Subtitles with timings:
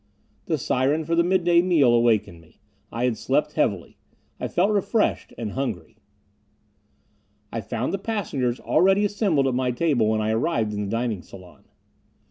[0.47, 2.59] The siren for the mid day meal awakened me.
[2.91, 3.97] I had slept heavily.
[4.39, 5.31] I felt refreshed.
[5.37, 5.97] And hungry.
[7.51, 11.21] I found the passengers already assembled at my table when I arrived in the dining
[11.21, 11.65] salon.